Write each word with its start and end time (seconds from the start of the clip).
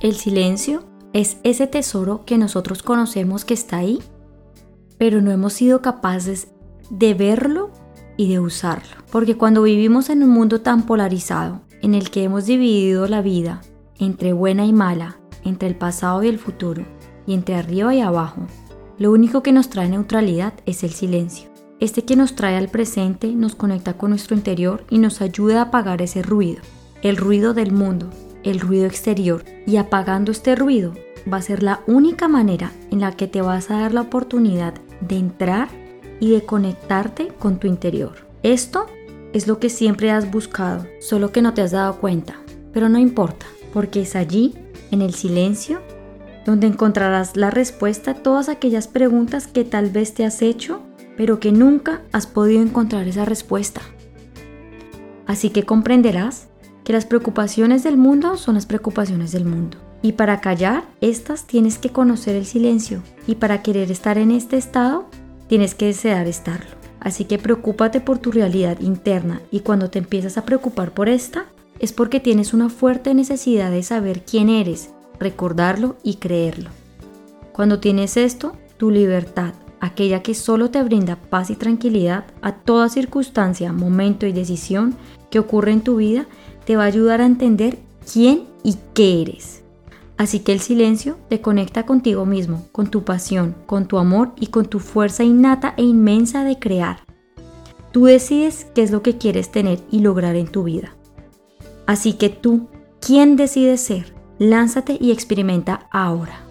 El 0.00 0.14
silencio 0.14 0.84
es 1.12 1.38
ese 1.42 1.66
tesoro 1.66 2.24
que 2.24 2.38
nosotros 2.38 2.84
conocemos 2.84 3.44
que 3.44 3.54
está 3.54 3.78
ahí, 3.78 3.98
pero 4.96 5.20
no 5.20 5.32
hemos 5.32 5.54
sido 5.54 5.82
capaces 5.82 6.48
de 6.88 7.14
verlo 7.14 7.70
y 8.16 8.28
de 8.28 8.38
usarlo. 8.38 9.02
Porque 9.10 9.36
cuando 9.36 9.62
vivimos 9.62 10.08
en 10.08 10.22
un 10.22 10.30
mundo 10.30 10.60
tan 10.60 10.82
polarizado, 10.86 11.62
en 11.82 11.96
el 11.96 12.10
que 12.10 12.22
hemos 12.22 12.46
dividido 12.46 13.08
la 13.08 13.22
vida 13.22 13.60
entre 13.98 14.32
buena 14.32 14.66
y 14.66 14.72
mala, 14.72 15.18
entre 15.44 15.68
el 15.68 15.74
pasado 15.76 16.22
y 16.22 16.28
el 16.28 16.38
futuro, 16.38 16.84
y 17.26 17.34
entre 17.34 17.56
arriba 17.56 17.92
y 17.92 18.00
abajo, 18.00 18.46
lo 18.98 19.10
único 19.10 19.42
que 19.42 19.50
nos 19.50 19.68
trae 19.68 19.88
neutralidad 19.88 20.54
es 20.64 20.84
el 20.84 20.90
silencio. 20.90 21.50
Este 21.80 22.04
que 22.04 22.14
nos 22.14 22.36
trae 22.36 22.56
al 22.56 22.68
presente 22.68 23.32
nos 23.34 23.56
conecta 23.56 23.94
con 23.94 24.10
nuestro 24.10 24.36
interior 24.36 24.84
y 24.90 24.98
nos 24.98 25.20
ayuda 25.22 25.58
a 25.58 25.62
apagar 25.62 26.02
ese 26.02 26.22
ruido, 26.22 26.62
el 27.02 27.16
ruido 27.16 27.52
del 27.52 27.72
mundo, 27.72 28.10
el 28.44 28.60
ruido 28.60 28.86
exterior. 28.86 29.44
Y 29.66 29.76
apagando 29.76 30.32
este 30.32 30.54
ruido 30.54 30.94
va 31.30 31.38
a 31.38 31.42
ser 31.42 31.62
la 31.62 31.80
única 31.86 32.28
manera 32.28 32.72
en 32.90 33.00
la 33.00 33.12
que 33.12 33.26
te 33.26 33.42
vas 33.42 33.70
a 33.70 33.80
dar 33.80 33.92
la 33.92 34.02
oportunidad 34.02 34.74
de 35.00 35.16
entrar 35.16 35.68
y 36.20 36.30
de 36.30 36.42
conectarte 36.44 37.28
con 37.28 37.58
tu 37.58 37.66
interior. 37.66 38.26
Esto 38.42 38.86
es 39.32 39.46
lo 39.46 39.58
que 39.58 39.70
siempre 39.70 40.10
has 40.10 40.30
buscado, 40.30 40.86
solo 41.00 41.32
que 41.32 41.42
no 41.42 41.54
te 41.54 41.62
has 41.62 41.72
dado 41.72 41.98
cuenta. 41.98 42.40
Pero 42.72 42.88
no 42.88 42.98
importa, 42.98 43.46
porque 43.72 44.02
es 44.02 44.16
allí, 44.16 44.54
en 44.90 45.02
el 45.02 45.14
silencio, 45.14 45.80
donde 46.46 46.66
encontrarás 46.66 47.36
la 47.36 47.50
respuesta 47.50 48.12
a 48.12 48.14
todas 48.14 48.48
aquellas 48.48 48.88
preguntas 48.88 49.46
que 49.46 49.64
tal 49.64 49.90
vez 49.90 50.14
te 50.14 50.24
has 50.24 50.40
hecho 50.40 50.82
pero 51.18 51.40
que 51.40 51.50
nunca 51.50 52.00
has 52.12 52.28
podido 52.28 52.62
encontrar 52.62 53.08
esa 53.08 53.24
respuesta. 53.24 53.80
Así 55.26 55.50
que 55.50 55.64
comprenderás 55.64 56.46
que 56.88 56.94
las 56.94 57.04
preocupaciones 57.04 57.82
del 57.82 57.98
mundo 57.98 58.38
son 58.38 58.54
las 58.54 58.64
preocupaciones 58.64 59.30
del 59.30 59.44
mundo. 59.44 59.76
Y 60.00 60.12
para 60.12 60.40
callar 60.40 60.84
estas 61.02 61.46
tienes 61.46 61.76
que 61.76 61.90
conocer 61.90 62.34
el 62.34 62.46
silencio. 62.46 63.02
Y 63.26 63.34
para 63.34 63.62
querer 63.62 63.90
estar 63.90 64.16
en 64.16 64.30
este 64.30 64.56
estado, 64.56 65.04
tienes 65.48 65.74
que 65.74 65.84
desear 65.84 66.26
estarlo. 66.26 66.70
Así 66.98 67.26
que 67.26 67.36
preocúpate 67.38 68.00
por 68.00 68.20
tu 68.20 68.32
realidad 68.32 68.80
interna 68.80 69.42
y 69.50 69.60
cuando 69.60 69.90
te 69.90 69.98
empiezas 69.98 70.38
a 70.38 70.46
preocupar 70.46 70.92
por 70.92 71.10
esta, 71.10 71.44
es 71.78 71.92
porque 71.92 72.20
tienes 72.20 72.54
una 72.54 72.70
fuerte 72.70 73.12
necesidad 73.12 73.70
de 73.70 73.82
saber 73.82 74.24
quién 74.24 74.48
eres, 74.48 74.88
recordarlo 75.20 75.96
y 76.02 76.14
creerlo. 76.14 76.70
Cuando 77.52 77.80
tienes 77.80 78.16
esto, 78.16 78.56
tu 78.78 78.90
libertad, 78.90 79.52
aquella 79.80 80.22
que 80.22 80.34
solo 80.34 80.70
te 80.70 80.82
brinda 80.82 81.16
paz 81.16 81.50
y 81.50 81.56
tranquilidad 81.56 82.24
a 82.42 82.52
toda 82.52 82.88
circunstancia, 82.88 83.72
momento 83.72 84.26
y 84.26 84.32
decisión 84.32 84.94
que 85.30 85.38
ocurre 85.38 85.72
en 85.72 85.82
tu 85.82 85.96
vida, 85.96 86.26
te 86.64 86.76
va 86.76 86.84
a 86.84 86.86
ayudar 86.86 87.20
a 87.20 87.26
entender 87.26 87.78
quién 88.10 88.44
y 88.62 88.76
qué 88.94 89.22
eres. 89.22 89.62
Así 90.16 90.40
que 90.40 90.52
el 90.52 90.60
silencio 90.60 91.16
te 91.28 91.40
conecta 91.40 91.86
contigo 91.86 92.26
mismo, 92.26 92.66
con 92.72 92.88
tu 92.88 93.04
pasión, 93.04 93.54
con 93.66 93.86
tu 93.86 93.98
amor 93.98 94.32
y 94.38 94.48
con 94.48 94.66
tu 94.66 94.80
fuerza 94.80 95.22
innata 95.22 95.74
e 95.76 95.84
inmensa 95.84 96.42
de 96.42 96.58
crear. 96.58 96.98
Tú 97.92 98.06
decides 98.06 98.66
qué 98.74 98.82
es 98.82 98.90
lo 98.90 99.02
que 99.02 99.16
quieres 99.16 99.50
tener 99.50 99.78
y 99.90 100.00
lograr 100.00 100.34
en 100.34 100.48
tu 100.48 100.64
vida. 100.64 100.96
Así 101.86 102.14
que 102.14 102.28
tú, 102.28 102.66
¿quién 103.00 103.36
decides 103.36 103.80
ser? 103.80 104.12
Lánzate 104.38 104.98
y 105.00 105.12
experimenta 105.12 105.88
ahora. 105.90 106.47